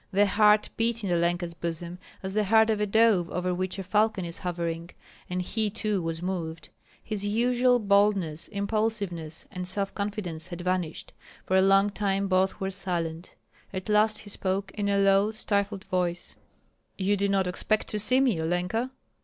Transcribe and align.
The 0.11 0.25
heart 0.25 0.71
beat 0.77 1.03
in 1.03 1.11
Olenka's 1.11 1.53
bosom 1.53 1.99
as 2.23 2.33
the 2.33 2.45
heart 2.45 2.71
of 2.71 2.81
a 2.81 2.87
dove 2.87 3.29
over 3.29 3.53
which 3.53 3.77
a 3.77 3.83
falcon 3.83 4.25
is 4.25 4.39
hovering, 4.39 4.89
and 5.29 5.43
he 5.43 5.69
too 5.69 6.01
was 6.01 6.23
moved. 6.23 6.69
His 7.03 7.23
usual 7.23 7.77
boldness, 7.77 8.47
impulsiveness, 8.47 9.45
and 9.51 9.67
self 9.67 9.93
confidence 9.93 10.47
had 10.47 10.61
vanished. 10.61 11.13
For 11.45 11.55
a 11.55 11.61
long 11.61 11.91
time 11.91 12.27
both 12.27 12.59
were 12.59 12.71
silent. 12.71 13.35
At 13.71 13.89
last 13.89 14.17
he 14.21 14.31
spoke 14.31 14.71
in 14.73 14.89
a 14.89 14.97
low, 14.97 15.29
stifled 15.29 15.83
voice, 15.83 16.35
"You 16.97 17.15
did 17.15 17.29
not 17.29 17.45
expect 17.45 17.87
to 17.89 17.99
see 17.99 18.19
me, 18.19 18.41
Olenka?" 18.41 18.89